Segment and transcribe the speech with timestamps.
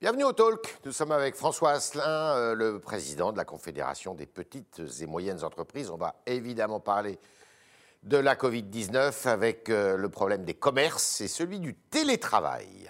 [0.00, 0.78] Bienvenue au Talk.
[0.84, 5.42] Nous sommes avec François Asselin, euh, le président de la Confédération des petites et moyennes
[5.42, 5.90] entreprises.
[5.90, 7.18] On va évidemment parler
[8.04, 12.88] de la Covid-19 avec euh, le problème des commerces et celui du télétravail.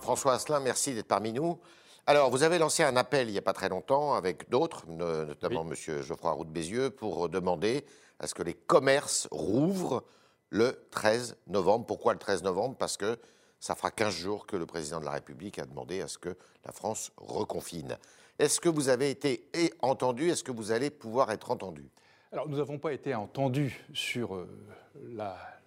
[0.00, 1.58] François Asselin, merci d'être parmi nous.
[2.06, 5.24] Alors, vous avez lancé un appel il n'y a pas très longtemps avec d'autres, no-
[5.26, 5.74] notamment M.
[6.02, 7.84] Geoffroy Roux de Bézieux, pour demander
[8.18, 10.04] à ce que les commerces rouvrent
[10.50, 11.86] le 13 novembre.
[11.86, 12.76] Pourquoi le 13 novembre?
[12.78, 13.18] Parce que
[13.60, 16.36] ça fera 15 jours que le président de la République a demandé à ce que
[16.64, 17.96] la France reconfine.
[18.38, 19.48] Est-ce que vous avez été
[19.82, 20.30] entendu?
[20.30, 21.90] Est-ce que vous allez pouvoir être entendu?
[22.30, 24.46] Alors, nous n'avons pas été entendus sur euh,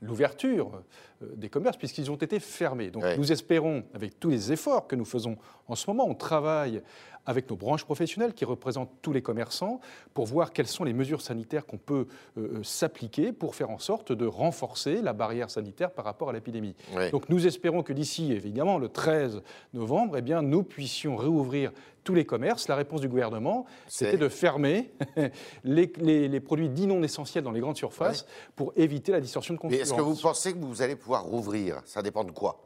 [0.01, 0.83] l'ouverture
[1.21, 2.91] euh, des commerces puisqu'ils ont été fermés.
[2.91, 6.81] Donc, nous espérons, avec tous les efforts que nous faisons en ce moment, on travaille
[7.25, 9.79] avec nos branches professionnelles qui représentent tous les commerçants
[10.13, 12.07] pour voir quelles sont les mesures sanitaires qu'on peut
[12.37, 16.33] euh, euh, s'appliquer pour faire en sorte de renforcer la barrière sanitaire par rapport à
[16.33, 16.75] l'épidémie.
[16.95, 17.11] Oui.
[17.11, 19.41] Donc, nous espérons que d'ici, évidemment, le 13
[19.73, 21.71] novembre, eh bien, nous puissions réouvrir
[22.03, 22.67] tous les commerces.
[22.67, 24.91] La réponse du gouvernement, c'était de fermer
[25.63, 28.25] les, les- les produits dits non essentiels dans les grandes surfaces
[28.55, 29.87] pour éviter la distorsion de Mais concurrence.
[29.87, 31.81] est-ce que vous pensez que vous allez pouvoir rouvrir?
[31.85, 32.63] Ça dépend de quoi?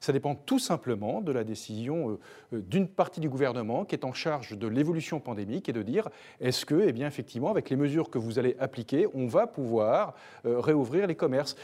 [0.00, 2.18] Ça dépend tout simplement de la décision euh,
[2.54, 6.08] euh, d'une partie du gouvernement qui est en charge de l'évolution pandémique et de dire
[6.40, 10.14] est-ce que, eh bien, effectivement, avec les mesures que vous allez appliquer, on va pouvoir
[10.44, 11.56] euh, réouvrir les commerces.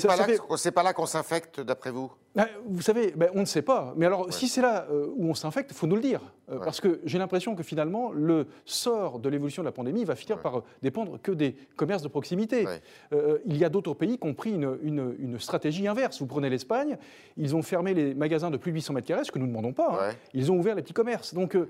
[0.00, 2.10] C'est pas, là fait- que- c'est pas là qu'on s'infecte, d'après vous?
[2.36, 3.92] Ah, Vous savez, ben, on ne sait pas.
[3.96, 6.20] Mais alors, si c'est là euh, où on s'infecte, il faut nous le dire.
[6.50, 6.64] Euh, Ouais.
[6.64, 10.38] Parce que j'ai l'impression que finalement, le sort de l'évolution de la pandémie va finir
[10.38, 12.66] par euh, dépendre que des commerces de proximité.
[13.12, 16.18] Euh, il y a d'autres pays qui ont pris une, une- une stratégie inverse.
[16.20, 16.96] Vous prenez l'Espagne,
[17.36, 19.50] ils ont fermé les magasins de plus de 800 mètres carrés, ce que nous ne
[19.50, 19.88] demandons pas.
[20.10, 20.14] hein.
[20.34, 21.34] Ils ont ouvert les petits commerces.
[21.34, 21.68] Donc, euh,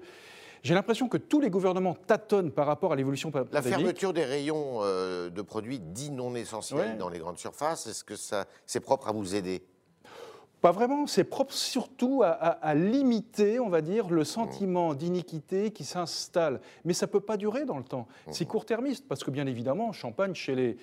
[0.63, 3.75] j'ai l'impression que tous les gouvernements tâtonnent par rapport à l'évolution pa- La pandémique.
[3.79, 6.97] fermeture des rayons euh, de produits dits non essentiels Ouais.
[6.97, 9.63] dans les grandes surfaces, est-ce que ça, c'est propre à vous aider?
[10.61, 15.73] Pas vraiment, c'est propre surtout à, à- à limiter, on va dire, le sentiment d'iniquité
[15.73, 16.61] qui s'installe.
[16.85, 18.07] Mais ça ne peut pas durer dans le temps.
[18.31, 20.77] C'est court-termiste, parce que bien évidemment, Champagne, chez les,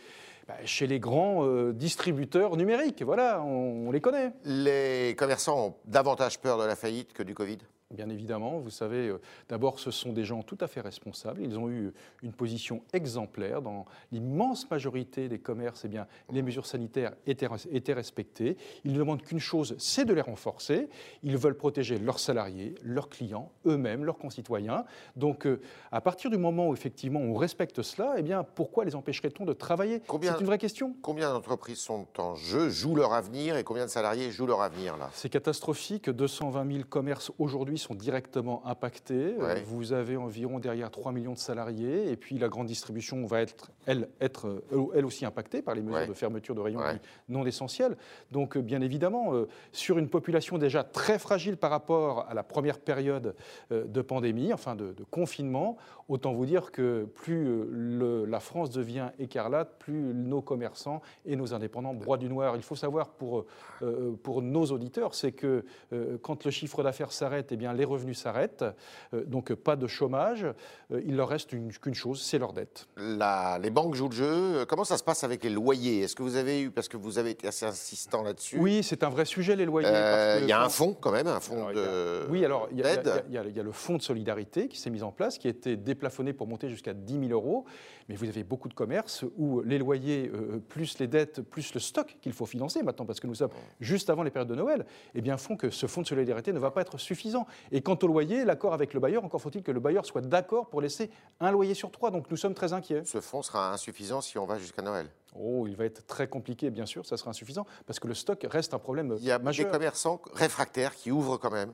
[0.50, 4.34] bah, chez les grands euh, distributeurs numériques, voilà, on, on les connaît.
[4.44, 7.59] Les commerçants ont davantage peur de la faillite que du Covid?
[7.91, 11.41] Bien évidemment, vous savez, euh, d'abord, ce sont des gens tout à fait responsables.
[11.41, 11.91] Ils ont eu
[12.22, 15.85] une position exemplaire dans l'immense majorité des commerces.
[15.85, 18.57] Eh bien, les mesures sanitaires étaient, étaient respectées.
[18.85, 20.88] Ils ne demandent qu'une chose, c'est de les renforcer.
[21.23, 24.85] Ils veulent protéger leurs salariés, leurs clients, eux-mêmes, leurs concitoyens.
[25.16, 25.59] Donc, euh,
[25.91, 29.53] à partir du moment où effectivement on respecte cela, eh bien, pourquoi les empêcherait-on de
[29.53, 30.03] travailler?
[30.22, 30.95] C'est une vraie question.
[31.01, 34.95] Combien d'entreprises sont en jeu, jouent leur avenir et combien de salariés jouent leur avenir
[34.95, 35.09] là?
[35.13, 36.11] C'est catastrophique.
[36.11, 39.35] 220 000 commerces aujourd'hui sont directement impactés.
[39.40, 39.62] Euh, Ouais.
[39.66, 42.12] Vous avez environ derrière 3 millions de salariés.
[42.12, 45.81] Et puis la grande distribution va être, elle, être, euh, elle aussi impactée par les
[45.81, 46.07] mesures Ouais.
[46.07, 47.00] de fermeture de rayons Ouais.
[47.29, 47.97] non essentiels.
[48.31, 52.44] Donc, euh, bien évidemment, euh, sur une population déjà très fragile par rapport à la
[52.44, 53.35] première période
[53.72, 55.78] euh, de pandémie, enfin de, de confinement,
[56.09, 61.36] autant vous dire que plus euh, le- la France devient écarlate, plus nos commerçants et
[61.36, 62.56] nos indépendants broient du noir.
[62.58, 63.46] Il faut savoir pour,
[63.84, 67.86] euh, pour nos auditeurs, c'est que euh, quand le chiffre d'affaires s'arrête, eh bien les
[67.86, 68.66] revenus s'arrêtent,
[69.14, 70.46] Euh, donc pas de chômage.
[70.92, 72.88] Euh, il leur reste une- qu'une chose, c'est leur dette.
[72.97, 74.66] La- Les banques jouent le jeu.
[74.68, 76.02] Comment ça se passe avec les loyers?
[76.02, 79.03] Est-ce que vous avez eu, parce que vous avez été assez insistant là-dessus, Oui, c'est
[79.03, 79.88] un vrai sujet les loyers.
[79.91, 82.68] euh, il y a un fonds quand même, un fonds Alors, a- de Oui, alors
[82.72, 85.38] il y, a- y y y le fonds de solidarité qui s'est mis en place,
[85.38, 87.65] qui a été déplafonné pour monter jusqu'à 10 000 euros.
[88.07, 91.79] Mais vous avez beaucoup de commerces où les loyers, euh, plus les dettes, plus le
[91.81, 93.49] stock qu'il faut financer maintenant, parce que nous sommes
[93.81, 96.59] juste avant les périodes de Noël, eh bien font que ce fonds de solidarité ne
[96.59, 97.45] va pas être suffisant.
[97.73, 100.69] Et quant au loyer, l'accord avec le bailleur, encore faut-il que le bailleur soit d'accord
[100.69, 101.11] pour laisser
[101.41, 102.11] un loyer sur trois.
[102.11, 103.03] Donc nous sommes très inquiets.
[103.03, 105.07] Ce fonds sera insuffisant si on va jusqu'à Noël.
[105.35, 108.43] Oh, il va être très compliqué, bien sûr, ça sera insuffisant, parce que le stock
[108.49, 109.67] reste un problème Il y a majeur.
[109.67, 111.71] des commerçants réfractaires qui ouvrent quand même.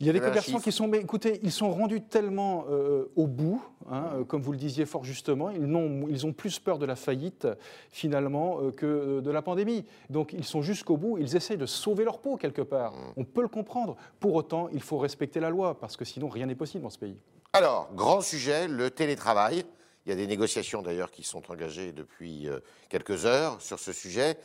[0.00, 3.26] Il y a des commerçants qui sont, mais écoutez, ils sont rendus tellement euh, au
[3.26, 6.78] bout, hein, euh, comme vous le disiez fort justement, ils, n'ont- ils ont plus peur
[6.78, 7.46] de la faillite
[7.92, 9.84] finalement euh, que euh, de la pandémie.
[10.10, 12.92] Donc ils sont jusqu'au bout, ils essayent de sauver leur peau quelque part.
[12.92, 13.12] Mmh.
[13.18, 13.96] On peut le comprendre.
[14.18, 16.98] Pour autant, il faut respecter la loi, parce que sinon rien n'est possible dans ce
[16.98, 17.16] pays.
[17.52, 19.64] Alors, grand sujet, le télétravail.
[20.06, 22.58] Il y a des négociations d'ailleurs qui sont engagées depuis euh,
[22.90, 24.36] quelques heures sur ce sujet.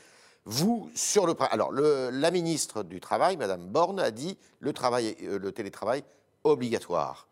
[0.45, 1.35] Vous, sur le...
[1.51, 6.03] Alors, la ministre du Travail, Madame Borne, a dit le, travail, euh, le télétravail
[6.43, 7.27] obligatoire.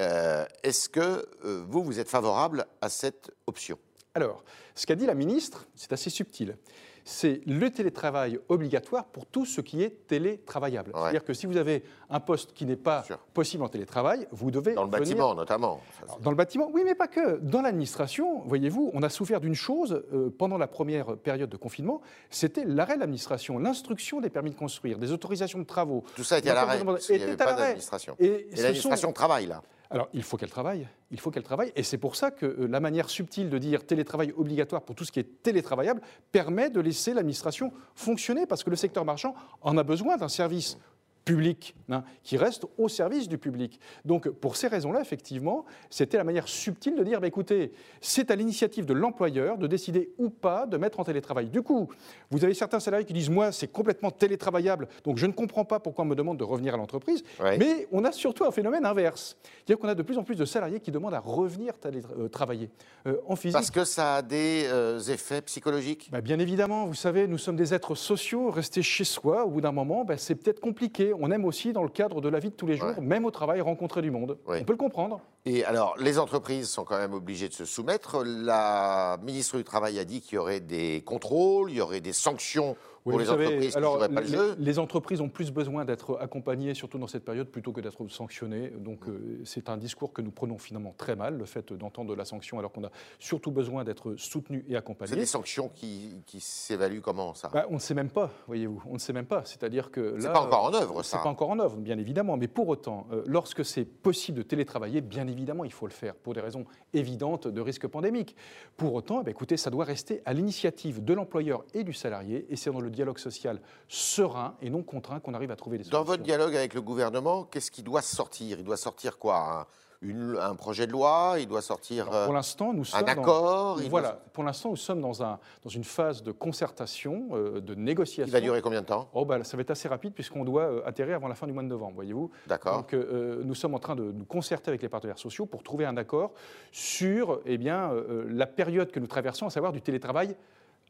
[0.00, 3.78] Euh, Est-ce que euh, vous, vous êtes favorable à cette option?
[4.14, 4.42] Alors,
[4.74, 6.56] ce qu'a dit la ministre, c'est assez subtil
[7.04, 10.92] c'est le télétravail obligatoire pour tout ce qui est télétravaillable.
[10.94, 13.04] C'est-à-dire que si vous avez un poste qui n'est pas
[13.34, 14.74] possible en télétravail, vous devez.
[14.74, 15.80] Dans le bâtiment, notamment.
[16.20, 17.38] dans le bâtiment, oui, mais pas que.
[17.38, 22.00] Dans l'administration, voyez-vous, on a souffert d'une chose euh, pendant la première période de confinement
[22.30, 26.04] c'était l'arrêt de l'administration, l'instruction des permis de construire, des autorisations de travaux.
[26.16, 26.80] Tout ça était à l'arrêt.
[27.08, 28.16] Il n'y avait pas d'administration.
[28.18, 29.62] Et, et l'administration travaille, là.
[29.92, 30.88] Alors, il faut qu'elle travaille.
[31.10, 31.70] Il faut qu'elle travaille.
[31.76, 35.04] Et c'est pour ça que euh, la manière subtile de dire télétravail obligatoire pour tout
[35.04, 36.00] ce qui est télétravaillable
[36.32, 40.78] permet de laisser l'administration fonctionner, parce que le secteur marchand en a besoin d'un service
[41.24, 43.80] public, hein, qui reste au service du public.
[44.04, 48.36] Donc pour ces raisons-là, effectivement, c'était la manière subtile de dire, bah, écoutez, c'est à
[48.36, 51.48] l'initiative de l'employeur de décider ou pas de mettre en télétravail.
[51.48, 51.88] Du coup,
[52.30, 55.80] vous avez certains salariés qui disent, moi, c'est complètement télétravaillable, donc je ne comprends pas
[55.80, 57.22] pourquoi on me demande de revenir à l'entreprise.
[57.40, 59.36] Mais on a surtout un phénomène inverse.
[59.54, 62.70] C'est-à-dire qu'on a de plus en plus de salariés qui demandent à revenir euh, travailler
[63.06, 63.54] euh, en physique.
[63.54, 67.56] Parce que ça a des euh, effets psychologiques bah, Bien évidemment, vous savez, nous sommes
[67.56, 71.30] des êtres sociaux, rester chez soi, au bout d'un moment, bah, c'est peut-être compliqué on
[71.30, 73.60] aime aussi, dans le cadre de la vie de tous les jours, même au travail,
[73.60, 74.38] rencontrer du monde.
[74.60, 75.20] On peut le comprendre.
[75.44, 78.22] Et alors, les entreprises sont quand même obligées de se soumettre.
[78.24, 82.12] La ministre du Travail a dit qu'il y aurait des contrôles, il y aurait des
[82.12, 84.54] sanctions pour les entreprises alors, qui pas le jeu.
[84.58, 88.70] Les entreprises ont plus besoin d'être accompagnées, surtout dans cette période, plutôt que d'être sanctionnées.
[88.78, 92.14] Donc euh, c'est un discours que nous prenons finalement très mal, le fait d'entendre de
[92.14, 95.10] la sanction, alors qu'on a surtout besoin d'être soutenu et accompagné.
[95.10, 97.50] C'est des sanctions qui, qui s'évaluent comment ça?
[97.52, 98.82] Bah, On ne sait même pas, voyez-vous.
[98.88, 99.42] On ne sait même pas.
[99.44, 101.16] C'est-à-dire que là, pas encore en œuvre, ça.
[101.16, 102.36] C'est pas encore en œuvre, bien évidemment.
[102.36, 105.31] Mais pour autant, euh, lorsque c'est possible de télétravailler, bien évidemment,
[105.64, 108.36] il faut le faire pour des raisons évidentes de risque pandémique.
[108.76, 112.56] Pour autant, eh écoutez, ça doit rester à l'initiative de l'employeur et du salarié, et
[112.56, 115.98] c'est dans le dialogue social serein et non contraint qu'on arrive à trouver des solutions.
[115.98, 118.58] Dans votre dialogue avec le gouvernement, qu'est-ce qui doit sortir?
[118.58, 119.68] Il doit sortir quoi
[120.02, 123.80] un projet de loi, il doit sortir pour euh, l'instant, nous sommes un accord.
[123.88, 128.26] voilà, pour l'instant, nous sommes dans, un, dans une phase de concertation, euh, de négociation.
[128.26, 129.08] Il va durer combien de temps?
[129.14, 131.52] Oh, bah, Ça va être assez rapide puisqu'on doit euh, atterrir avant la fin du
[131.52, 132.30] mois de novembre, voyez-vous?
[132.46, 132.78] D'accord.
[132.78, 135.96] Donc nous sommes en train de nous concerter avec les partenaires sociaux pour trouver un
[135.96, 136.32] accord
[136.70, 137.92] sur eh bien,
[138.28, 140.36] la période que nous traversons, à savoir du télétravail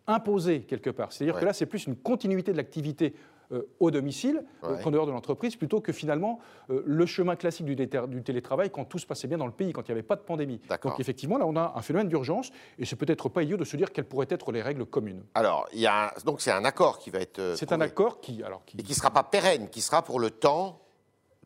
[0.06, 1.12] imposé quelque part.
[1.12, 3.18] C'est-à-dire que là, c'est plus une continuité de l'activité euh,
[3.80, 6.40] au domicile euh, qu'en dehors de l'entreprise, plutôt que finalement
[6.70, 9.72] euh, le chemin classique du, du, télétravail quand tout se passait bien dans le pays,
[9.72, 10.60] quand il n'y avait pas de pandémie.
[10.82, 13.76] Donc effectivement, là, on a un phénomène d'urgence, et c'est peut-être pas idiot de se
[13.76, 15.22] dire quelles pourraient être les règles communes.
[15.34, 17.54] Alors, il y a, donc c'est un accord qui va être.
[17.56, 18.76] C'est un accord qui, alors, qui...
[18.78, 20.81] Et qui ne sera pas pérenne, qui sera pour le temps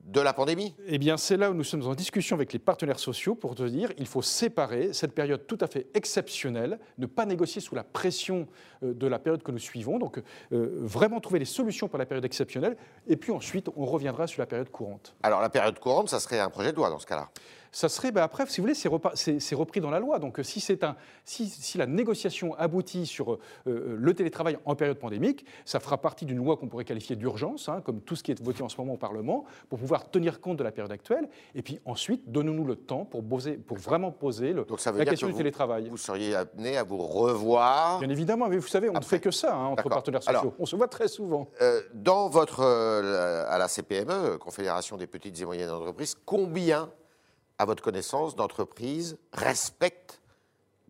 [0.06, 2.98] de la pandémie Eh bien, c'est là où nous sommes en discussion avec les partenaires
[2.98, 7.26] sociaux pour te dire il faut séparer cette période tout à fait exceptionnelle, ne pas
[7.26, 8.46] négocier sous la pression
[8.82, 10.22] euh, de la période que nous suivons, donc
[10.52, 12.76] euh, vraiment trouver les solutions pour la période exceptionnelle,
[13.08, 15.16] et puis ensuite on reviendra sur la période courante.
[15.22, 17.28] Alors la période courante, ça serait un projet de loi dans ce cas-là
[17.76, 20.18] ça serait, bah, après, si vous voulez, c'est repris dans la loi.
[20.18, 20.96] Donc si, un,
[21.26, 23.38] si, si, la négociation aboutit sur euh,
[23.98, 27.82] le télétravail en période pandémique, ça fera partie d'une loi qu'on pourrait qualifier d'urgence, hein,
[27.84, 30.56] comme tout ce qui est voté en ce moment au Parlement, pour pouvoir tenir compte
[30.56, 31.28] de la période actuelle.
[31.54, 34.64] Et puis ensuite, donnons-nous le temps pour, poser, pour vraiment poser le,
[34.96, 35.90] la question du télétravail.
[35.90, 39.30] Vous seriez amené à vous revoir Bien évidemment, mais vous savez, on ne fait que
[39.30, 40.54] ça hein, entre partenaires sociaux.
[40.58, 41.50] on se voit très souvent.
[41.60, 46.88] Euh, dans votre, euh, à la CPME, Confédération des petites et moyennes entreprises, combien
[47.58, 50.20] à votre connaissance, d'entreprises respectent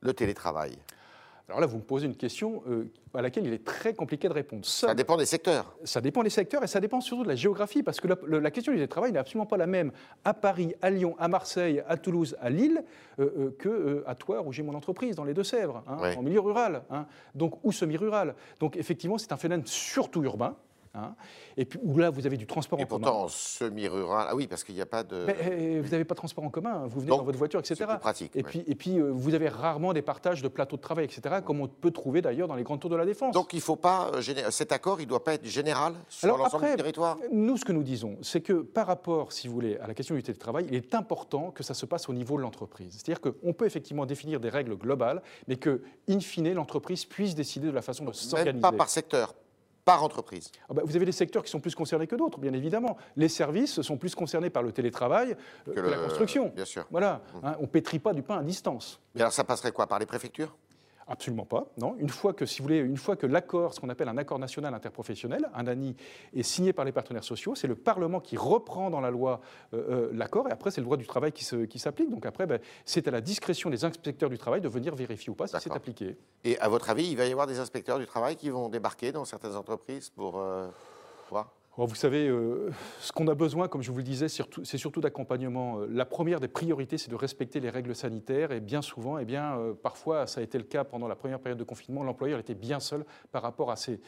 [0.01, 0.79] le télétravail
[1.49, 4.33] alors là, vous me posez une question euh, à laquelle il est très compliqué de
[4.33, 4.65] répondre.
[4.67, 5.77] Ça, dépend des secteurs.
[5.85, 8.73] Ça dépend des secteurs et ça dépend surtout de la géographie, parce que la, question
[8.73, 9.93] du télétravail n'est absolument pas la même
[10.25, 12.83] à Paris, à Lyon, à Marseille, à Toulouse, à Lille,
[13.21, 16.41] euh, euh, que à Toire, où j'ai mon entreprise, dans les Deux-Sèvres, hein, en milieu
[16.41, 18.35] rural, hein, donc ou semi-rural.
[18.59, 20.57] Donc effectivement, c'est un phénomène surtout urbain.
[20.97, 21.15] Hein.
[21.57, 23.01] et puis où là, vous avez du transport en commun.
[23.01, 25.25] Et pourtant, semi-rural, ah oui, parce qu'il n'y a pas de.
[25.27, 27.75] Mais, euh, vous n'avez pas de transport en commun, vous venez dans votre voiture, etc.
[27.79, 28.35] C'est pratique.
[28.35, 31.37] Et puis, et puis euh, vous avez rarement des partages de plateaux de travail, etc.,
[31.45, 33.35] comme on peut trouver d'ailleurs dans les grands tours de la défense.
[33.35, 34.11] Donc il faut pas.
[34.15, 37.19] Euh, cet accord, il ne doit pas être général sur l'ensemble du territoire?
[37.33, 40.15] Nous, ce que nous disons, c'est que par rapport, si vous voulez, à la question
[40.15, 42.93] du télétravail, il est important que ça se passe au niveau de l'entreprise.
[42.93, 47.67] C'est-à-dire qu'on peut effectivement définir des règles globales, mais que, in fine, l'entreprise puisse décider
[47.67, 48.61] de la façon de s'organiser.
[48.61, 49.35] Pas par secteur,
[49.87, 52.53] par entreprise ah bah, Vous avez des secteurs qui sont plus concernés que d'autres, bien
[52.53, 52.99] évidemment.
[53.17, 55.35] Les services sont plus concernés par le télétravail
[55.69, 56.53] euh, que, la construction.
[56.55, 56.85] Bien sûr.
[56.91, 57.47] Voilà, mmh.
[57.47, 59.01] hein, on ne pétrit pas du pain à distance.
[59.15, 60.55] Mais alors ça passerait quoi Par les préfectures?
[61.09, 61.69] Absolument pas.
[61.79, 61.95] Non.
[61.99, 64.41] Une fois que, si vous voulez, une fois que l'accord, ce qu'on appelle un accord
[64.41, 65.95] national interprofessionnel, un ANI,
[66.35, 69.41] est signé par les partenaires sociaux, c'est le Parlement qui reprend dans la loi
[69.73, 71.45] euh, euh, l'accord, et après c'est le droit du travail qui,
[71.79, 72.11] s'applique.
[72.11, 75.37] Donc après, ben, c'est à la discrétion des inspecteurs du travail de venir vérifier ou
[75.37, 76.17] pas si c'est appliqué.
[76.43, 79.13] Et à votre avis, il va y avoir des inspecteurs du travail qui vont débarquer
[79.13, 80.67] dans certaines entreprises pour euh,
[81.31, 81.53] voir?
[81.85, 85.81] Vous savez, euh, ce qu'on a besoin, comme je vous le disais, c'est surtout d'accompagnement.
[85.81, 88.51] Euh, la première des priorités, c'est de respecter les règles sanitaires.
[88.53, 91.39] Et bien souvent, eh bien, euh, parfois, ça a été le cas pendant la première
[91.39, 94.01] période de confinement, l'employeur était bien seul par rapport à ces,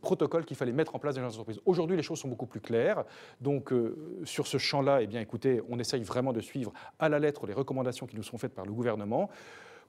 [0.00, 1.60] protocoles qu'il fallait mettre en place dans les entreprises.
[1.66, 3.04] Aujourd'hui, les choses sont beaucoup plus claires.
[3.40, 3.72] Donc,
[4.24, 7.54] sur ce champ-là, eh bien, écoutez, on essaye vraiment de suivre à la lettre les
[7.54, 9.30] recommandations qui nous sont faites par le gouvernement.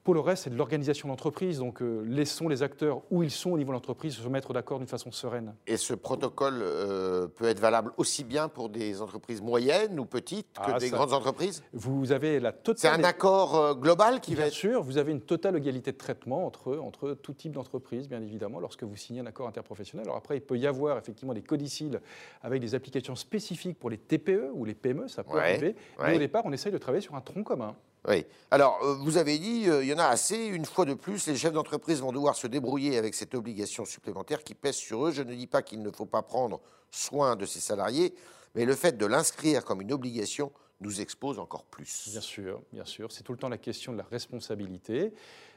[0.04, 1.60] Pour le reste, c'est de l'organisation d'entreprise.
[1.60, 4.80] Donc, euh, laissons les acteurs où ils sont au niveau de l'entreprise se mettre d'accord
[4.80, 5.56] d'une façon sereine.
[5.66, 10.60] Et ce protocole euh, peut être valable aussi bien pour des entreprises moyennes ou petites
[10.60, 11.64] que ah, des grandes entreprises?
[11.72, 12.80] Vous avez la totale.
[12.80, 14.52] C'est un accord euh, global qui va être.
[14.52, 18.22] Bien sûr, vous avez une totale égalité de traitement entre, entre tout type d'entreprise, bien
[18.22, 20.06] évidemment, lorsque vous signez un accord interprofessionnel.
[20.06, 22.02] Alors après, il peut y avoir effectivement des codiciles
[22.42, 25.78] avec des applications spécifiques pour les TPE ou les PME, ça peut arriver.
[26.02, 27.74] Mais au départ, on essaye de travailler sur un tronc commun.
[28.08, 28.26] Oui.
[28.52, 30.36] Alors, euh, vous avez dit, euh, il y en a assez.
[30.46, 34.44] Une fois de plus, les chefs d'entreprise vont devoir se débrouiller avec cette obligation supplémentaire
[34.44, 35.12] qui pèse sur eux.
[35.12, 36.60] Je ne dis pas qu'il ne faut pas prendre
[36.92, 38.14] soin de ses salariés,
[38.56, 42.10] mais le fait de l'inscrire comme une obligation nous expose encore plus.
[42.10, 43.12] Bien sûr, bien sûr.
[43.12, 45.14] C'est tout le temps la question de la responsabilité.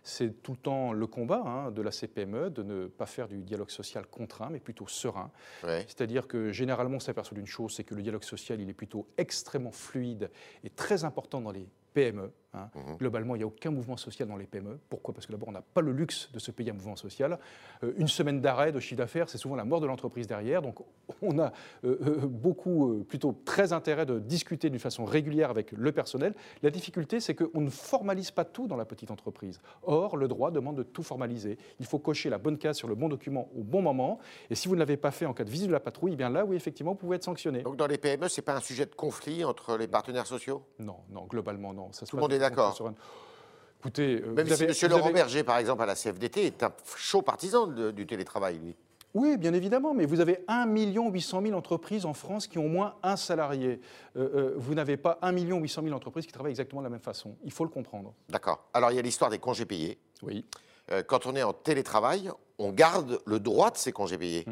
[0.07, 3.39] C'est tout le temps le combat hein, de la CPME de ne pas faire du
[3.39, 5.33] dialogue social contraint, mais plutôt serein.
[5.63, 9.09] C'est-à-dire que généralement, on s'aperçoit d'une chose, c'est que le dialogue social, il est plutôt
[9.19, 10.31] extrêmement fluide
[10.63, 12.31] et très important dans les PME.
[12.53, 12.69] Hein.
[12.75, 12.97] Mhm.
[12.99, 14.79] Globalement, il n'y a aucun mouvement social dans les PME.
[14.91, 15.15] Pourquoi?
[15.15, 17.39] Parce que d'abord, on n'a pas le luxe de se payer un mouvement social.
[17.83, 20.61] Euh, une semaine d'arrêt de chiffre d'affaires, c'est souvent la mort de l'entreprise derrière.
[20.61, 20.79] Donc,
[21.23, 21.53] on a
[21.85, 26.35] euh, euh, beaucoup, plutôt très intérêt de discuter d'une façon régulière avec le personnel.
[26.63, 29.61] La difficulté, c'est qu'on ne formalise pas tout dans la petite entreprise.
[29.97, 31.59] Or, le droit demande de tout formaliser.
[31.81, 34.19] Il faut cocher la bonne case sur le bon document au bon moment.
[34.51, 36.17] Et si vous ne l'avez pas fait en cas de visite de la patrouille, eh
[36.17, 37.63] bien là, oui, effectivement, vous pouvez être sanctionné.
[37.63, 40.63] Donc, dans les PME, ce n'est pas un sujet de conflit entre les partenaires sociaux?
[40.79, 41.93] Non, non, globalement, non.
[41.93, 42.77] Ça Tout le monde est d'accord.
[43.81, 44.91] Écoutez, euh, Même si M.
[44.91, 48.77] Laurent Berger, par exemple, à la CFDT, est un chaud partisan du télétravail, lui.
[49.17, 52.69] Oui, bien évidemment, mais vous avez 1 800 000 entreprises en France qui ont au
[52.69, 53.81] moins un salarié.
[54.15, 57.01] Euh, euh, vous n'avez pas 1 800 000 entreprises qui travaillent exactement de la même
[57.01, 57.35] façon.
[57.43, 58.13] Il faut le comprendre.
[58.29, 58.69] D'accord.
[58.75, 59.99] Alors, il y a l'histoire des congés payés.
[60.23, 60.45] Oui.
[61.07, 64.45] quand on est en télétravail, on garde le droit de ces congés payés.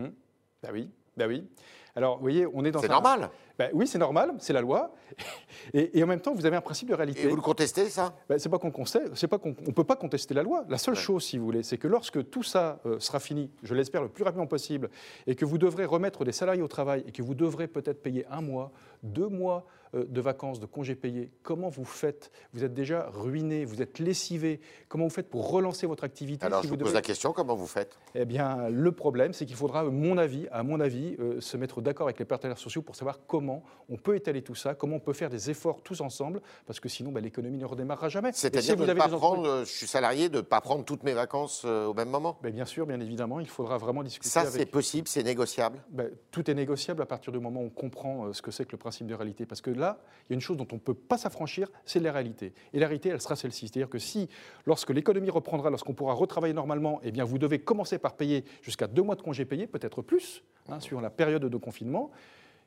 [0.62, 1.46] Ben oui, ben oui.
[1.94, 2.80] Alors, vous voyez, on est dans.
[2.80, 3.30] C'est normal.
[3.58, 4.92] Ben oui, c'est normal, c'est la loi.
[5.74, 7.22] Et, en même temps, vous avez un principe de réalité.
[7.22, 8.14] Et vous le contestez, ça?
[8.28, 10.64] Ben, C'est pas qu'on c'est pas qu'on ne peut pas contester la loi.
[10.68, 13.74] La seule chose, si vous voulez, c'est que lorsque tout ça euh, sera fini, je
[13.74, 14.90] l'espère le plus rapidement possible,
[15.26, 18.26] et que vous devrez remettre des salariés au travail, et que vous devrez peut-être payer
[18.30, 22.30] un mois, deux mois euh, de vacances, de congés payés, comment vous faites?
[22.52, 24.60] Vous êtes déjà ruiné, vous êtes lessivé.
[24.88, 27.66] Comment vous faites pour relancer votre activité Alors, je vous, pose la question, comment vous
[27.66, 27.98] faites?
[28.14, 31.56] Eh bien, le problème, c'est qu'il faudra, à mon avis, à mon avis, euh, se
[31.56, 33.43] mettre d'accord avec les partenaires sociaux pour savoir comment
[33.88, 36.88] on peut étaler tout ça, comment on peut faire des efforts tous ensemble, parce que
[36.88, 38.30] sinon, bah, l'économie ne redémarrera jamais.
[38.32, 41.12] C'est-à-dire de ne pas prendre, euh, je suis salarié, de ne pas prendre toutes mes
[41.12, 42.38] vacances au même moment?
[42.42, 44.28] Bien sûr, bien évidemment, il faudra vraiment discuter.
[44.28, 45.82] Ça, c'est possible, c'est négociable?
[45.90, 48.72] Ben, Tout est négociable à partir du moment où on comprend ce que c'est que
[48.72, 49.46] le principe de réalité.
[49.46, 49.98] Parce que là,
[50.28, 52.52] il y a une chose dont on ne peut pas s'affranchir, c'est la réalité.
[52.72, 53.68] Et la réalité, elle sera celle-ci.
[53.68, 54.28] C'est-à-dire que si,
[54.66, 58.86] lorsque l'économie reprendra, lorsqu'on pourra retravailler normalement, eh bien, vous devez commencer par payer jusqu'à
[58.86, 62.10] deux mois de congés payés, peut-être plus, hein, suivant la période de confinement,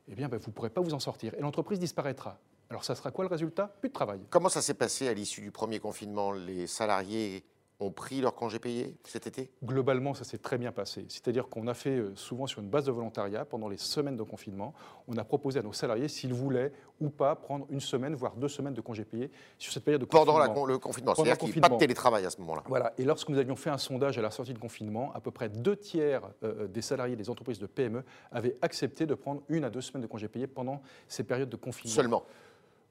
[0.07, 1.33] eh bien, ben, vous ne pourrez pas vous en sortir.
[1.35, 2.39] Et l'entreprise disparaîtra.
[2.69, 3.67] Alors, ça sera quoi le résultat?
[3.79, 4.19] Plus de travail.
[4.29, 6.31] Comment ça s'est passé à l'issue du premier confinement?
[6.31, 7.43] Les salariés
[7.79, 9.51] ont pris leur congé payé cet été?
[9.63, 11.05] Globalement, ça s'est très bien passé.
[11.09, 14.23] C'est-à-dire qu'on a fait euh, souvent sur une base de volontariat, pendant les semaines de
[14.23, 14.73] confinement,
[15.07, 18.47] on a proposé à nos salariés s'ils voulaient ou pas prendre une semaine, voire deux
[18.47, 19.29] semaines de congé payé
[19.59, 20.47] sur cette période de confinement.
[20.47, 22.63] Pendant le confinement, c'est-à-dire qu'il n'y a pas de télétravail à ce moment-là.
[22.67, 25.29] Voilà, et lorsque nous avions fait un sondage à la sortie de confinement, à peu
[25.29, 29.43] près deux tiers euh, euh, des salariés des entreprises de PME avaient accepté de prendre
[29.49, 31.95] une à deux semaines de congé payé pendant ces périodes de confinement.
[31.95, 32.23] Seulement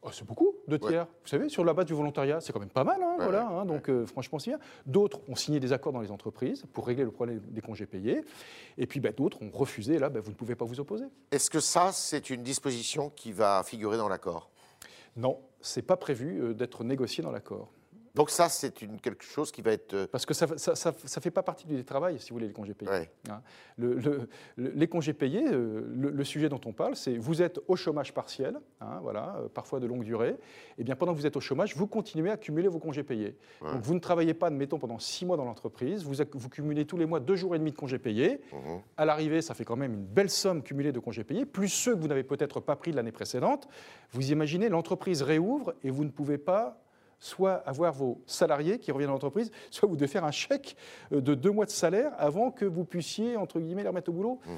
[0.06, 1.06] Oh, c'est beaucoup, deux tiers.
[1.22, 3.02] Vous savez, sur la base du volontariat, c'est quand même pas mal.
[3.02, 4.60] Hein, voilà, hein, donc, euh, franchement, c'est bien.
[4.86, 8.22] D'autres ont signé des accords dans les entreprises pour régler le problème des congés payés.
[8.78, 9.98] Et puis, bah, d'autres ont refusé.
[9.98, 11.06] Là, bah, vous ne pouvez pas vous opposer.
[11.32, 14.48] Est-ce que ça, c'est une disposition qui va figurer dans l'accord?
[15.16, 17.72] Non, c'est pas prévu euh, d'être négocié dans l'accord.
[18.16, 19.92] Donc ça, c'est quelque chose qui va être...
[19.92, 22.54] Euh, Parce que ça ne ça, fait pas partie du travail, si vous voulez, les
[22.54, 23.10] congés payés.
[23.28, 23.42] Hein.
[23.76, 28.14] Le, les congés payés, euh, le, sujet dont on parle, c'est vous êtes au chômage
[28.14, 30.30] partiel, hein, voilà, euh, parfois de longue durée.
[30.30, 30.36] Et
[30.78, 33.36] eh bien pendant que vous êtes au chômage, vous continuez à cumuler vos congés payés.
[33.60, 36.96] Donc vous ne travaillez pas, admettons, pendant six mois dans l'entreprise, vous, vous cumulez tous
[36.96, 38.40] les mois deux jours et demi de congés payés.
[38.50, 38.56] Mmh.
[38.96, 41.94] À l'arrivée, ça fait quand même une belle somme cumulée de congés payés, plus ceux
[41.94, 43.68] que vous n'avez peut-être pas pris l'année précédente.
[44.12, 46.82] Vous imaginez, l'entreprise réouvre et vous ne pouvez pas
[47.18, 50.76] soit avoir vos salariés qui reviennent à l'entreprise, soit vous devez faire un chèque
[51.12, 54.12] euh, de deux mois de salaire avant que vous puissiez, entre guillemets, les remettre au
[54.14, 54.40] boulot.
[54.46, 54.50] Mmh.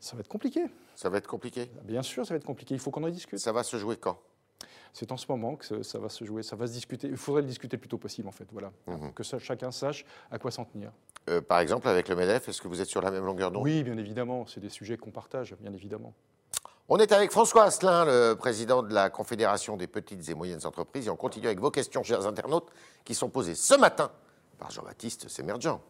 [0.00, 0.64] Ça va être compliqué.
[0.96, 2.74] Ça va être compliqué Bien sûr, ça va être compliqué.
[2.74, 3.38] Il faut qu'on en discute.
[3.38, 4.18] Ça va se jouer quand?
[4.92, 7.06] C'est en ce moment que ça va se jouer, ça va se discuter.
[7.06, 9.12] Il faudrait le discuter le plus tôt possible, en fait, voilà, Mhm.
[9.14, 10.90] que ça- chacun sache à quoi s'en tenir.
[11.28, 13.62] Euh, par exemple, avec le MEDEF, est-ce que vous êtes sur la même longueur d'onde?
[13.62, 16.12] Oui, bien évidemment, c'est des sujets qu'on partage, bien évidemment.
[16.92, 21.06] On est avec François Asselin, le président de la Confédération des petites et moyennes entreprises,
[21.06, 22.66] et on continue avec vos questions, chers internautes,
[23.04, 24.10] qui sont posées ce matin
[24.58, 25.80] par Jean-Baptiste Semerjan.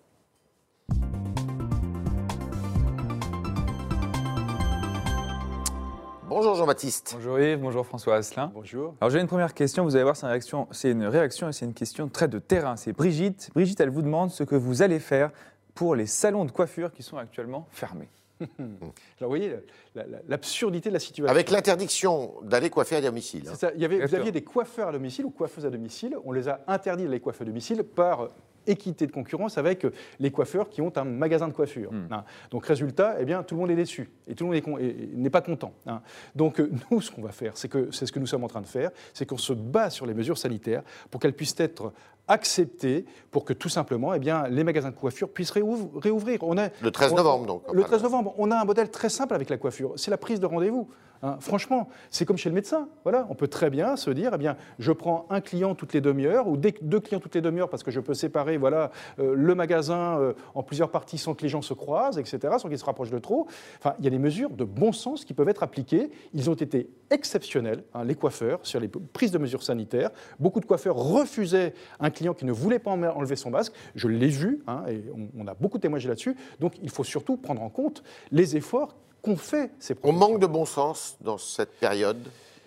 [6.29, 7.15] Bonjour Jean-Baptiste.
[7.17, 8.53] Bonjour Yves, bonjour François Asselin.
[8.53, 8.95] Bonjour.
[9.01, 11.55] Alors j'ai une première question, vous allez voir, c'est une réaction, c'est une réaction et
[11.55, 12.77] c'est une question très de terrain.
[12.77, 13.49] C'est Brigitte.
[13.55, 15.31] Brigitte, elle vous demande ce que vous allez faire
[15.75, 18.11] pour les salons de coiffure qui sont actuellement fermés.
[18.59, 19.51] Alors, vous voyez
[19.95, 21.31] la- la- l'absurdité de la situation.
[21.31, 23.45] Avec l'interdiction d'aller coiffer à domicile.
[23.49, 23.55] hein.
[23.55, 26.17] Ça, il y avait, vous aviez des coiffeurs à domicile ou coiffeuses à domicile.
[26.25, 28.29] On les a interdits d'aller coiffer à domicile par
[28.67, 29.87] équité de concurrence avec
[30.19, 31.91] les coiffeurs qui ont un magasin de coiffure.
[31.93, 32.09] Hmm.
[32.11, 32.25] hein.
[32.51, 34.81] Donc résultat, eh bien, tout le monde est déçu et tout le monde
[35.15, 35.73] n'est pas content.
[35.87, 36.03] hein.
[36.37, 38.49] Donc euh, nous, ce qu'on va faire, c'est que c'est ce que nous sommes en
[38.49, 41.93] train de faire, c'est qu'on se bat sur les mesures sanitaires pour qu'elles puissent être
[42.31, 46.39] acceptées, pour que tout simplement, eh bien, les magasins de coiffure puissent réouv- réouvrir.
[46.43, 47.63] On a, Le 13 on- novembre, donc.
[47.73, 50.17] le Enfin, 13 novembre, on a un modèle très simple avec la coiffure, c'est la
[50.19, 50.89] prise de rendez-vous.
[51.23, 51.37] hein.
[51.41, 52.89] Franchement, c'est comme chez le médecin.
[53.03, 56.01] Voilà, on peut très bien se dire, eh bien, je prends un client toutes les
[56.01, 59.55] demi-heures ou deux clients toutes les demi-heures parce que je peux séparer, voilà, euh, le
[59.55, 62.85] magasin euh, en plusieurs parties sans que les gens se croisent, etc., sans qu'ils se
[62.85, 63.47] rapprochent de trop.
[63.79, 66.11] Enfin, il y a des mesures de bon sens qui peuvent être appliquées.
[66.33, 70.11] Ils ont été exceptionnels, hein, les coiffeurs, sur les prises de mesures sanitaires.
[70.39, 73.73] Beaucoup de coiffeurs refusaient un client qui ne voulait pas en- enlever son masque.
[73.95, 76.37] Je l'ai vu, hein, et on, on a beaucoup témoigné là-dessus.
[76.61, 80.47] Donc, il faut surtout prendre en compte les efforts qu'ont fait ces On manque de
[80.47, 82.19] bon sens dans cette période?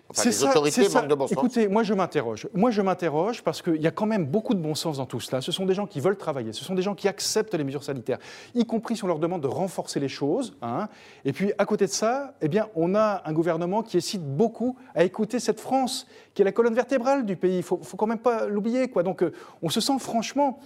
[0.10, 1.31] Enfin, les ça, autorités manquent de bon sens.
[1.31, 2.48] Écoutez, moi je m'interroge.
[2.53, 5.19] Moi je m'interroge parce qu'il y a quand même beaucoup de bon sens dans tout
[5.19, 5.41] cela.
[5.41, 7.83] Ce sont des gens qui veulent travailler, ce sont des gens qui acceptent les mesures
[7.83, 8.19] sanitaires,
[8.53, 10.55] y compris si on leur demande de renforcer les choses.
[10.62, 10.88] hein.
[11.25, 14.77] Et puis à côté de ça, eh bien, on a un gouvernement qui hésite beaucoup
[14.93, 16.05] à écouter cette France,
[16.36, 17.57] qui est la colonne vertébrale du pays.
[17.57, 18.89] Il faut, faut quand même pas l'oublier.
[18.89, 19.01] quoi.
[19.01, 19.31] Donc euh,
[19.63, 20.60] on se sent franchement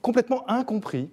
[0.00, 1.08] complètement incompris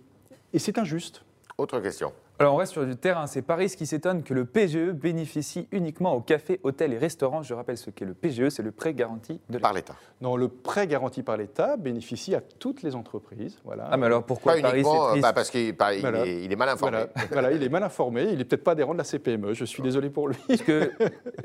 [0.53, 1.23] et c'est injuste.
[1.57, 2.13] Autre question.
[2.41, 6.15] Alors on reste sur du terrain, c'est Paris qui s'étonne que le PGE bénéficie uniquement
[6.15, 7.43] aux cafés, hôtels et restaurants.
[7.43, 9.59] Je rappelle ce qu'est le PGE, c'est le prêt garanti de l'État.
[9.59, 9.95] Par l'État.
[10.21, 13.59] Non, le prêt garanti par l'État bénéficie à toutes les entreprises.
[13.65, 13.89] Voilà.
[13.91, 16.25] Ah mais alors pourquoi Pas Paris uniquement, c'est triste bah, parce qu'il bah, il Voilà.
[16.25, 16.97] est, il est mal informé.
[17.13, 19.65] Voilà, voilà, il est mal informé, il n'est peut-être pas adhérent de la CPME, je
[19.65, 20.37] suis désolé pour lui.
[20.47, 20.89] Parce qu'il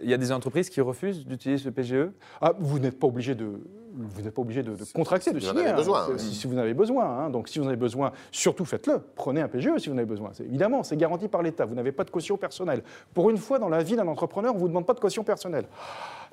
[0.05, 2.11] y a des entreprises qui refusent d'utiliser ce PGE
[2.41, 3.61] Ah, vous n'êtes pas obligé de,
[3.97, 5.67] vous n'êtes pas obligé de, de contracter, de en signer.
[5.69, 5.77] hein.
[5.77, 7.05] besoin, si, si vous en avez besoin.
[7.07, 7.31] hein.
[7.31, 9.01] Donc si vous en avez besoin, surtout faites-le.
[9.15, 10.31] Prenez un PGE si vous en avez besoin.
[10.33, 11.65] C'est- Évidemment, c'est garanti par l'État.
[11.65, 12.83] Vous n'avez pas de caution personnelle.
[13.15, 15.23] Pour une fois dans la vie d'un entrepreneur, on ne vous demande pas de caution
[15.25, 15.65] personnelle.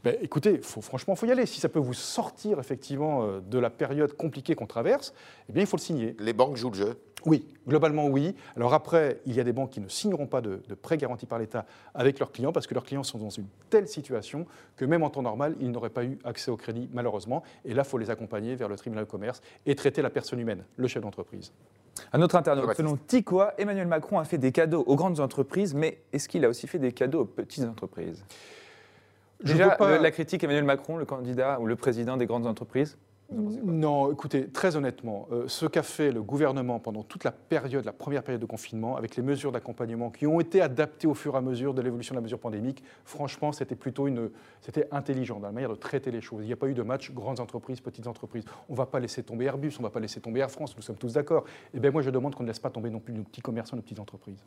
[0.04, 1.46] Ben, écoutez, faut, franchement, il faut y aller.
[1.46, 5.14] Si ça peut vous sortir effectivement euh, de la période compliquée qu'on traverse,
[5.48, 6.16] eh bien, il faut le signer.
[6.20, 7.00] Les banques jouent le jeu.
[7.26, 8.36] Oui, globalement oui.
[8.56, 11.28] Alors après, il y a des banques qui ne signeront pas de, de prêts garantis
[11.28, 14.86] par l'État avec leurs clients parce que leurs clients sont dans une telle situation que
[14.86, 17.44] même en temps normal, ils n'auraient pas eu accès au crédit malheureusement.
[17.64, 20.40] Et là, il faut les accompagner vers le tribunal de commerce et traiter la personne
[20.40, 21.54] humaine, le chef d'entreprise.
[22.12, 26.02] Un autre internaute, selon Ticoa, Emmanuel Macron a fait des cadeaux aux grandes entreprises, mais
[26.14, 28.24] est-ce qu'il a aussi fait des cadeaux aux petites entreprises?
[29.44, 32.98] Déjà, pas- le- la critique Emmanuel Macron, le candidat ou le président des grandes entreprises
[33.64, 37.94] Non, écoutez, très honnêtement, euh, ce qu'a fait le gouvernement pendant toute la période, la
[37.94, 41.38] première période de confinement, avec les mesures d'accompagnement qui ont été adaptées au fur et
[41.38, 45.48] à mesure de l'évolution de la mesure pandémique, franchement, c'était plutôt une, c'était intelligent dans
[45.48, 46.44] la manière de traiter les choses.
[46.44, 48.44] Il n'y a pas eu de match grandes entreprises, petites entreprises.
[48.68, 50.76] On ne va pas laisser tomber Airbus, on ne va pas laisser tomber Air France,
[50.76, 51.46] nous sommes tous d'accord.
[51.74, 53.78] Et bien moi, je demande qu'on ne laisse pas tomber non plus nos petits commerçants,
[53.78, 54.44] nos petites entreprises.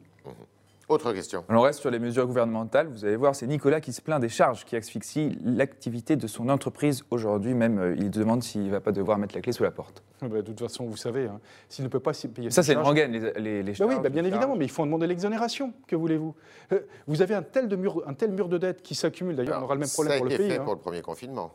[0.88, 1.44] Autre question.
[1.48, 2.88] Alors, on reste sur les mesures gouvernementales.
[2.88, 6.50] Vous allez voir, c'est Nicolas qui se plaint des charges qui asphyxient l'activité de son
[6.50, 7.54] entreprise aujourd'hui.
[7.54, 10.02] Même, euh, il demande s'il ne va pas devoir mettre la clé sous la porte.
[10.20, 12.72] Ben, de toute façon, vous savez, hein, s'il ne peut pas s'y payer Ça, c'est
[12.72, 14.58] une charges- rengaine, les, les, les Ben oui, charges, ben bien les évidemment, charges.
[14.58, 15.72] mais il faut en demander l'exonération.
[15.86, 16.34] Que voulez-vous?
[16.72, 19.36] Euh, Vous avez un tel, de mur, un tel mur de dette qui s'accumule.
[19.36, 20.50] D'ailleurs, on aura le même problème ça a pour le été pays.
[20.52, 20.64] fait hein.
[20.64, 21.50] pour le premier confinement.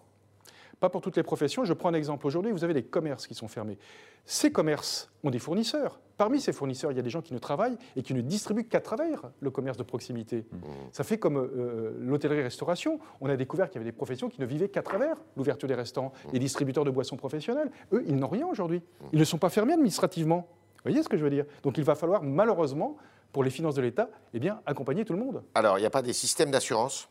[0.80, 1.66] Pas pour toutes les professions.
[1.66, 2.26] Je prends un exemple.
[2.26, 3.78] Aujourd'hui, vous avez des commerces qui sont fermés.
[4.26, 6.00] Ces commerces ont des fournisseurs.
[6.18, 8.66] Parmi ces fournisseurs, il y a des gens qui ne travaillent et qui ne distribuent
[8.66, 10.46] qu'à travers le commerce de proximité.
[10.92, 13.00] Ça fait comme euh, l'hôtellerie-restauration.
[13.22, 15.76] On a découvert qu'il y avait des professions qui ne vivaient qu'à travers l'ouverture des
[15.76, 16.14] restaurants.
[16.34, 18.82] Les distributeurs de boissons professionnelles, eux, ils n'ont rien aujourd'hui.
[19.12, 20.48] Ils ne sont pas fermés administrativement.
[20.78, 21.46] Vous voyez ce que je veux dire?
[21.64, 22.98] Donc il va falloir malheureusement,
[23.32, 25.44] pour les finances de l'État, eh bien, accompagner tout le monde.
[25.54, 27.10] Alors, il n'y a pas des systèmes d'assurance?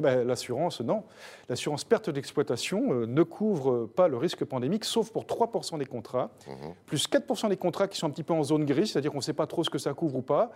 [0.00, 1.04] Ben, L'assurance, non.
[1.48, 6.30] L'assurance perte d'exploitation euh, ne couvre pas le risque pandémique, sauf pour 3% des contrats,
[6.86, 9.22] plus 4% des contrats qui sont un petit peu en zone grise, c'est-à-dire qu'on ne
[9.22, 10.52] sait pas trop ce que ça couvre ou pas.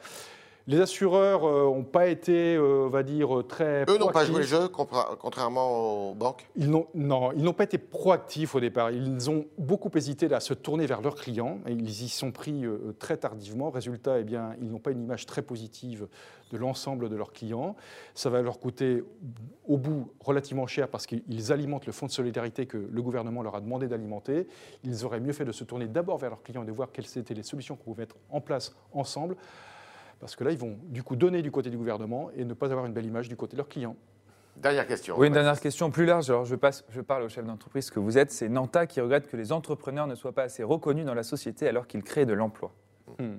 [0.69, 3.87] Les assureurs n'ont pas été, euh, on va dire, très.
[3.89, 6.47] Eux n'ont pas joué le jeu, contrairement aux banques?
[6.57, 8.91] Ils n'ont, non, ils n'ont pas été proactifs au départ.
[8.91, 11.59] Ils ont beaucoup hésité à se tourner vers leurs clients.
[11.67, 13.71] Et ils y sont pris euh, très tardivement.
[13.71, 16.07] Résultat, eh bien, ils n'ont pas une image très positive
[16.51, 17.75] de l'ensemble de leurs clients.
[18.15, 19.03] Ça va leur coûter
[19.67, 23.55] au bout relativement cher parce qu'ils alimentent le fonds de solidarité que le gouvernement leur
[23.55, 24.47] a demandé d'alimenter.
[24.85, 27.17] Ils auraient mieux fait de se tourner d'abord vers leurs clients et de voir quelles
[27.17, 29.35] étaient les solutions qu'on pouvait mettre en place ensemble.
[30.21, 32.67] Parce que là, ils vont du coup donner du côté du gouvernement et ne pas
[32.67, 33.97] avoir une belle image du côté de leurs clients.
[34.57, 35.15] Dernière question.
[35.17, 36.29] Oui, une dernière question plus large.
[36.31, 38.33] Alors, je, passe, je parle au chef d'entreprise que vous êtes.
[38.33, 41.69] C'est Nanta qui regrette que les entrepreneurs ne soient pas assez reconnus dans la société
[41.69, 42.73] alors qu'ils créent de l'emploi.
[43.19, 43.37] Hmm.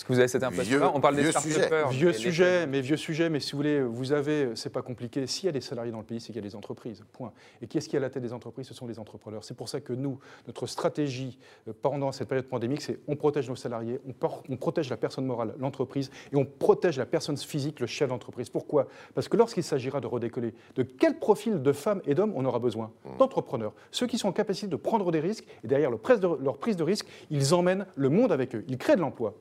[0.00, 0.86] Est-ce que vous avez cette impression-là?
[0.86, 1.90] Vieux- On parle des vieux start-upers.
[1.90, 5.26] Vieux sujet, mais vieux sujet, mais si vous voulez, vous avez, c'est pas compliqué.
[5.26, 7.02] S'il y a des salariés dans le pays, c'est qu'il y a des entreprises.
[7.12, 7.32] Point.
[7.60, 8.66] Et qui est-ce qui est à la tête des entreprises?
[8.66, 9.44] Ce sont les entrepreneurs.
[9.44, 13.46] C'est pour ça que nous, notre stratégie euh, pendant cette période pandémique, c'est on protège
[13.50, 17.36] nos salariés, on, por- on protège la personne morale, l'entreprise, et on protège la personne
[17.36, 18.48] physique, le chef d'entreprise.
[18.48, 18.88] Pourquoi?
[19.14, 22.58] Parce que lorsqu'il s'agira de redécoller, de quel profil de femmes et d'hommes on aura
[22.58, 22.90] besoin?
[23.18, 23.74] D'entrepreneurs.
[23.90, 26.56] Ceux qui sont en capacité de prendre des risques, et derrière le prise de- leur
[26.56, 28.64] prise de risque, ils emmènent le monde avec eux.
[28.66, 29.34] Ils créent de l'emploi.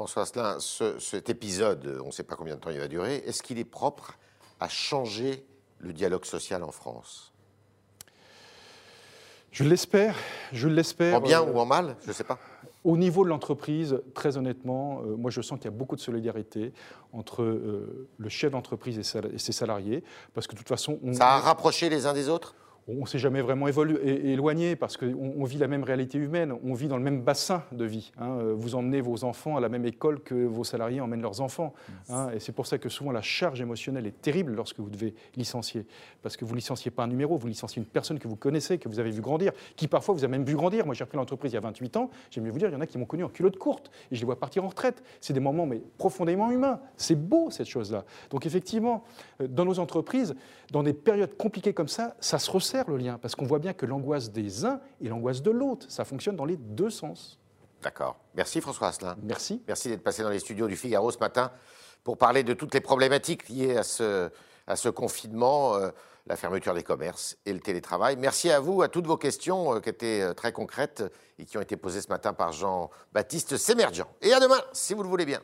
[0.00, 3.16] François Asselin, ce- cet épisode, on ne sait pas combien de temps il va durer,
[3.26, 4.14] est-ce qu'il est propre
[4.58, 5.44] à changer
[5.78, 7.34] le dialogue social en France?
[9.52, 10.16] Je l'espère,
[10.52, 11.16] je l'espère.
[11.16, 12.38] En bien euh, ou en mal Je ne sais pas.
[12.82, 16.00] Au niveau de l'entreprise, très honnêtement, euh, moi je sens qu'il y a beaucoup de
[16.00, 16.72] solidarité
[17.12, 21.34] entre euh, le chef d'entreprise et, ses salariés, parce que de toute façon, on Ça
[21.34, 22.54] a rapproché les uns des autres?
[22.88, 26.88] Ne s'est jamais vraiment éloigné, parce qu'on on vit la même réalité humaine, on vit
[26.88, 28.12] dans le même bassin de vie.
[28.18, 28.38] hein.
[28.56, 31.72] Vous emmenez vos enfants à la même école que vos salariés emmènent leurs enfants.
[32.08, 32.30] hein.
[32.34, 35.86] Et c'est pour ça que souvent la charge émotionnelle est terrible lorsque vous devez licencier,
[36.22, 38.88] parce que vous licenciez pas un numéro, vous licenciez une personne que vous connaissez, que
[38.88, 40.84] vous avez vu grandir, qui parfois vous a même vu grandir.
[40.86, 42.76] Moi j'ai repris l'entreprise il y a 28 ans, j'aime mieux vous dire, il y
[42.76, 45.02] en a qui m'ont connu en culotte courte, et je les vois partir en retraite.
[45.20, 46.80] C'est des moments mais profondément humains.
[46.96, 48.04] C'est beau cette chose-là.
[48.30, 49.04] Donc effectivement,
[49.40, 50.34] euh, dans nos entreprises,
[50.72, 53.72] dans des périodes compliquées comme ça, ça se resserre le lien, parce qu'on voit bien
[53.72, 57.38] que l'angoisse des uns et l'angoisse de l'autre, ça fonctionne dans les deux sens.
[57.82, 58.16] D'accord.
[58.34, 59.16] Merci François Asselin.
[59.22, 59.62] Merci.
[59.66, 61.50] Merci d'être passé dans les studios du Figaro ce matin
[62.04, 64.30] pour parler de toutes les problématiques liées à ce,
[64.66, 65.90] à ce confinement, euh,
[66.26, 68.16] la fermeture des commerces et le télétravail.
[68.16, 71.02] Merci à vous, à toutes vos questions euh, qui étaient euh, très concrètes
[71.38, 74.06] et qui ont été posées ce matin par Jean-Baptiste Sémergent.
[74.20, 75.40] Et à demain, si vous le voulez bien.